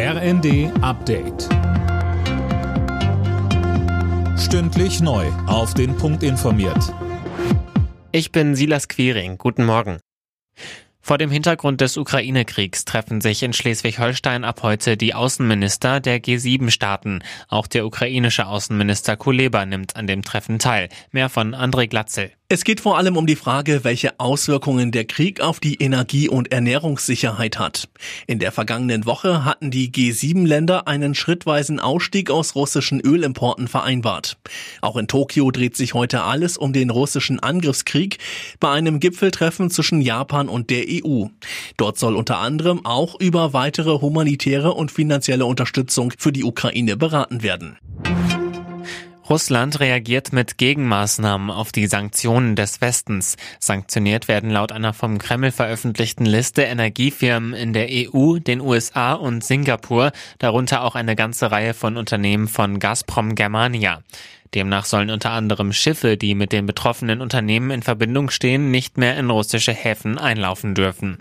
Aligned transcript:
RND 0.00 0.70
Update. 0.80 1.48
Stündlich 4.38 5.00
neu. 5.00 5.26
Auf 5.48 5.74
den 5.74 5.96
Punkt 5.96 6.22
informiert. 6.22 6.94
Ich 8.12 8.30
bin 8.30 8.54
Silas 8.54 8.86
Quiring. 8.86 9.38
Guten 9.38 9.64
Morgen. 9.64 9.98
Vor 11.00 11.18
dem 11.18 11.32
Hintergrund 11.32 11.80
des 11.80 11.96
Ukraine-Kriegs 11.96 12.84
treffen 12.84 13.20
sich 13.20 13.42
in 13.42 13.52
Schleswig-Holstein 13.52 14.44
ab 14.44 14.62
heute 14.62 14.96
die 14.96 15.14
Außenminister 15.14 15.98
der 15.98 16.22
G7-Staaten. 16.22 17.24
Auch 17.48 17.66
der 17.66 17.84
ukrainische 17.84 18.46
Außenminister 18.46 19.16
Kuleba 19.16 19.66
nimmt 19.66 19.96
an 19.96 20.06
dem 20.06 20.22
Treffen 20.22 20.60
teil. 20.60 20.90
Mehr 21.10 21.28
von 21.28 21.56
André 21.56 21.88
Glatzel. 21.88 22.30
Es 22.50 22.64
geht 22.64 22.80
vor 22.80 22.96
allem 22.96 23.18
um 23.18 23.26
die 23.26 23.36
Frage, 23.36 23.84
welche 23.84 24.18
Auswirkungen 24.18 24.90
der 24.90 25.04
Krieg 25.04 25.42
auf 25.42 25.60
die 25.60 25.74
Energie- 25.82 26.30
und 26.30 26.50
Ernährungssicherheit 26.50 27.58
hat. 27.58 27.90
In 28.26 28.38
der 28.38 28.52
vergangenen 28.52 29.04
Woche 29.04 29.44
hatten 29.44 29.70
die 29.70 29.90
G7-Länder 29.90 30.88
einen 30.88 31.14
schrittweisen 31.14 31.78
Ausstieg 31.78 32.30
aus 32.30 32.54
russischen 32.54 33.02
Ölimporten 33.04 33.68
vereinbart. 33.68 34.38
Auch 34.80 34.96
in 34.96 35.08
Tokio 35.08 35.50
dreht 35.50 35.76
sich 35.76 35.92
heute 35.92 36.22
alles 36.22 36.56
um 36.56 36.72
den 36.72 36.88
russischen 36.88 37.38
Angriffskrieg 37.38 38.16
bei 38.60 38.70
einem 38.70 38.98
Gipfeltreffen 38.98 39.68
zwischen 39.68 40.00
Japan 40.00 40.48
und 40.48 40.70
der 40.70 40.86
EU. 40.88 41.26
Dort 41.76 41.98
soll 41.98 42.16
unter 42.16 42.38
anderem 42.38 42.86
auch 42.86 43.20
über 43.20 43.52
weitere 43.52 44.00
humanitäre 44.00 44.72
und 44.72 44.90
finanzielle 44.90 45.44
Unterstützung 45.44 46.14
für 46.16 46.32
die 46.32 46.44
Ukraine 46.44 46.96
beraten 46.96 47.42
werden. 47.42 47.76
Russland 49.28 49.78
reagiert 49.80 50.32
mit 50.32 50.56
Gegenmaßnahmen 50.56 51.50
auf 51.50 51.70
die 51.70 51.86
Sanktionen 51.86 52.56
des 52.56 52.80
Westens. 52.80 53.36
Sanktioniert 53.58 54.26
werden 54.26 54.48
laut 54.48 54.72
einer 54.72 54.94
vom 54.94 55.18
Kreml 55.18 55.50
veröffentlichten 55.50 56.24
Liste 56.24 56.62
Energiefirmen 56.62 57.52
in 57.52 57.74
der 57.74 57.88
EU, 57.90 58.38
den 58.38 58.62
USA 58.62 59.12
und 59.12 59.44
Singapur, 59.44 60.12
darunter 60.38 60.82
auch 60.82 60.94
eine 60.94 61.14
ganze 61.14 61.50
Reihe 61.50 61.74
von 61.74 61.98
Unternehmen 61.98 62.48
von 62.48 62.78
Gazprom 62.78 63.34
Germania. 63.34 64.02
Demnach 64.54 64.86
sollen 64.86 65.10
unter 65.10 65.32
anderem 65.32 65.74
Schiffe, 65.74 66.16
die 66.16 66.34
mit 66.34 66.52
den 66.52 66.64
betroffenen 66.64 67.20
Unternehmen 67.20 67.70
in 67.70 67.82
Verbindung 67.82 68.30
stehen, 68.30 68.70
nicht 68.70 68.96
mehr 68.96 69.18
in 69.18 69.28
russische 69.28 69.72
Häfen 69.72 70.16
einlaufen 70.16 70.74
dürfen. 70.74 71.18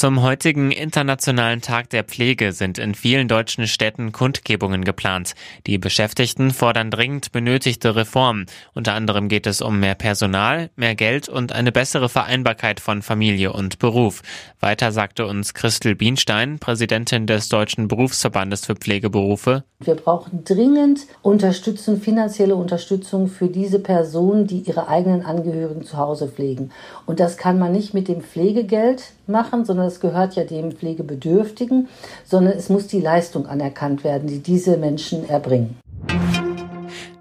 Zum 0.00 0.22
heutigen 0.22 0.70
Internationalen 0.70 1.60
Tag 1.60 1.90
der 1.90 2.04
Pflege 2.04 2.52
sind 2.52 2.78
in 2.78 2.94
vielen 2.94 3.28
deutschen 3.28 3.66
Städten 3.66 4.12
Kundgebungen 4.12 4.82
geplant. 4.82 5.34
Die 5.66 5.76
Beschäftigten 5.76 6.52
fordern 6.52 6.90
dringend 6.90 7.32
benötigte 7.32 7.94
Reformen. 7.96 8.46
Unter 8.72 8.94
anderem 8.94 9.28
geht 9.28 9.46
es 9.46 9.60
um 9.60 9.78
mehr 9.78 9.94
Personal, 9.94 10.70
mehr 10.74 10.94
Geld 10.94 11.28
und 11.28 11.52
eine 11.52 11.70
bessere 11.70 12.08
Vereinbarkeit 12.08 12.80
von 12.80 13.02
Familie 13.02 13.52
und 13.52 13.78
Beruf. 13.78 14.22
Weiter 14.58 14.90
sagte 14.90 15.26
uns 15.26 15.52
Christel 15.52 15.94
Bienstein, 15.94 16.58
Präsidentin 16.58 17.26
des 17.26 17.50
Deutschen 17.50 17.86
Berufsverbandes 17.86 18.64
für 18.64 18.76
Pflegeberufe. 18.76 19.64
Wir 19.80 19.96
brauchen 19.96 20.44
dringend 20.44 21.00
Unterstützung, 21.20 22.00
finanzielle 22.00 22.54
Unterstützung 22.54 23.28
für 23.28 23.48
diese 23.48 23.78
Personen, 23.78 24.46
die 24.46 24.60
ihre 24.60 24.88
eigenen 24.88 25.26
Angehörigen 25.26 25.84
zu 25.84 25.98
Hause 25.98 26.28
pflegen. 26.28 26.70
Und 27.04 27.20
das 27.20 27.36
kann 27.36 27.58
man 27.58 27.72
nicht 27.72 27.92
mit 27.92 28.08
dem 28.08 28.22
Pflegegeld 28.22 29.12
machen, 29.30 29.64
sondern 29.64 29.86
das 29.86 30.00
gehört 30.00 30.34
ja 30.34 30.44
dem 30.44 30.72
Pflegebedürftigen, 30.72 31.88
sondern 32.24 32.54
es 32.54 32.68
muss 32.68 32.86
die 32.86 33.00
Leistung 33.00 33.46
anerkannt 33.46 34.04
werden, 34.04 34.28
die 34.28 34.40
diese 34.40 34.76
Menschen 34.76 35.28
erbringen. 35.28 35.76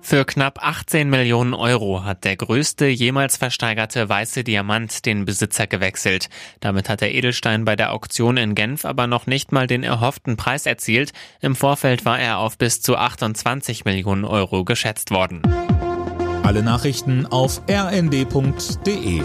Für 0.10 0.26
knapp 0.26 0.58
18 0.66 1.08
Millionen 1.08 1.54
Euro 1.54 2.04
hat 2.04 2.24
der 2.24 2.36
größte 2.36 2.88
jemals 2.88 3.38
versteigerte 3.38 4.10
weiße 4.10 4.44
Diamant 4.44 5.06
den 5.06 5.24
Besitzer 5.24 5.68
gewechselt. 5.68 6.30
Damit 6.62 6.90
hat 6.90 7.02
der 7.02 7.14
Edelstein 7.14 7.64
bei 7.64 7.76
der 7.76 7.94
Auktion 7.94 8.36
in 8.38 8.56
Genf 8.56 8.86
aber 8.86 9.06
noch 9.06 9.28
nicht 9.28 9.52
mal 9.52 9.68
den 9.68 9.84
erhofften 9.84 10.36
Preis 10.36 10.66
erzielt. 10.66 11.12
Im 11.42 11.56
Vorfeld 11.56 12.06
war 12.06 12.20
er 12.20 12.40
auf 12.40 12.58
bis 12.58 12.82
zu 12.82 12.98
28 12.98 13.86
Millionen 13.86 14.26
Euro 14.26 14.66
geschätzt 14.66 15.12
worden. 15.12 15.44
Alle 16.42 16.64
Nachrichten 16.64 17.28
auf 17.28 17.62
rnd.de 17.70 19.22